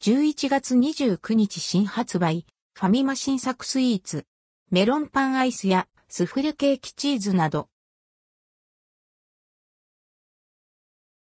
[0.00, 4.26] 11月29日新発売、ファミマ新作スイーツ、
[4.70, 7.68] メロンパンアイスやスフレケーキチーズなど。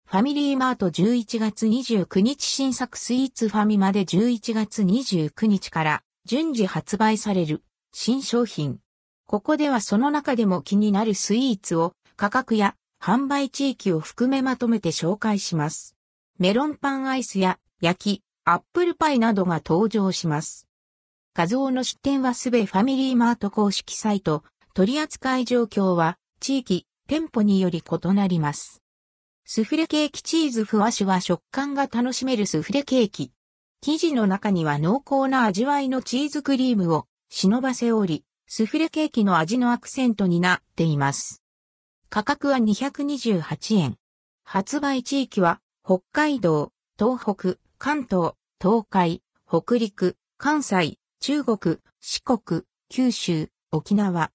[0.05, 7.63] ファミリーマート11月29日新作スイーツファミマで11月29日から順次発売される
[7.93, 8.81] 新商品。
[9.27, 15.97] ここではその中でも気になるスイーツを価格や販売地域を含めまとめて紹介します。
[16.41, 20.69] メロンパンアイスや焼き、アップルパイなどが登場します。
[21.35, 28.85] 画像の出展はすべファミリーマート公式サイト、取扱い状況は地域、店舗により異なります。
[29.45, 33.33] スフレケーキチーズふわしは食感が楽しめるスフレケーキ。
[33.81, 41.43] 生地の中には濃厚な味わいのチーズクリームを忍ばせおり、スフレケーキの味のアクセントになっています。
[42.11, 43.97] 価格は228円。
[44.45, 54.33] 発売地域は北海道、東北、関東、東海、北陸、関西、中国、四国、九州、沖縄。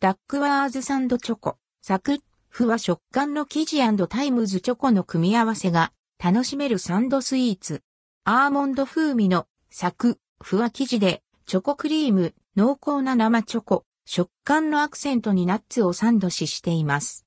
[0.00, 7.82] ダックワーズサンドチョコ、サクッ、ふわ食感の生地タイムズチョコの組み合わせが楽しめるサンドスイーツ。
[8.24, 17.24] アーモンド風味のサク、ふわ生地でチョコクリーム、濃厚な生チョコ、食感のアクセントにナッツをサンドししています。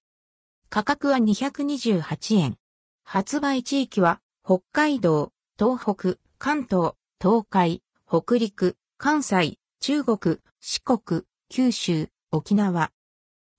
[0.69, 2.57] 価格は228円。
[3.05, 12.91] 発売地域は北海道、東北、関東、東海、北陸、関西、中国、四国、九州、沖縄。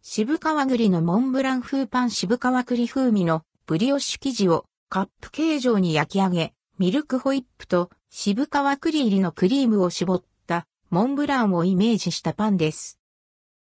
[0.01, 13.01] 渋川栗のモンブラン風パン渋川栗風味のブリオッシュ生地をカップ形状に焼き上げ、ミルクホイップと渋川栗入りのクリームを絞ったモンブランをイメージしたパンです。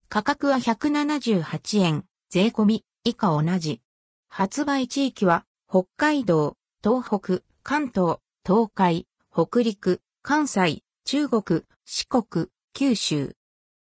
[0.08, 3.80] 価格は178円、税込み、以下同じ。
[4.28, 13.36] 発売地域は北海道、東北、関東、東海、北陸、関西、中国、四国、九州。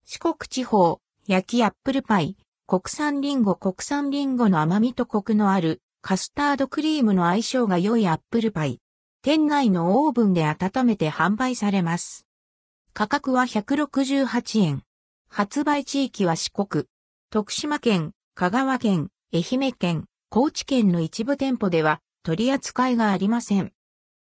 [0.04, 0.98] 四国地方、
[1.28, 2.36] 焼きアップルパイ、
[2.66, 8.80] 国産リンゴ国産リンゴの甘みとコクのあるカスタードクリームの相性が良いアップルパイ。
[9.22, 12.26] 店内のオーブンで温めて販売されます。
[12.92, 14.82] 価格は168円。
[15.28, 16.86] 発売地域は四国、
[17.30, 23.72] 徳島県、香川県、愛媛県、高知県の一部店舗では取り扱いがありません。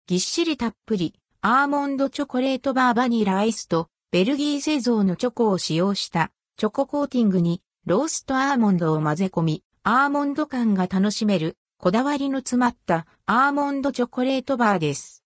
[0.08, 15.24] ぎっしりたっぷり、アーモンドチョコレートバーバニラアイスとベルギー製造のチョコを使用したチョココーティングにローストアーモンドを混ぜ込み、アーモンド感が楽しめるこだわりの詰まったアーモンドチョコレートバーです。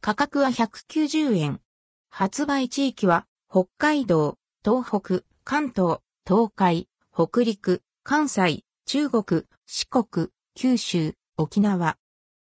[0.00, 1.60] 価格は190円。
[2.08, 11.96] 発売地域は北海道、東北、関東、東海、北陸、関西、中国、四国、九州、沖縄。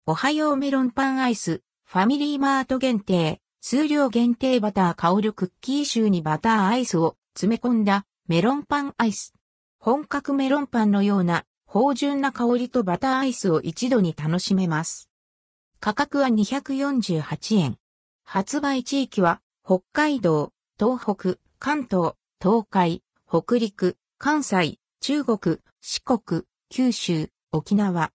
[0.07, 9.33] おはようメロンパンアイス、ファミリーマート限定、数量限定バター香るクッキーシューにバターアイスを詰め込んだメロンパンアイス。
[9.79, 15.09] 本格メロンパンのような芳醇な香りとバターアイスを一度に楽しめます。
[15.79, 17.77] 価格は248円。
[18.23, 28.11] 発売地域は北海道、東北、関東、東海、北陸、関西、中国、四国、九州、沖縄。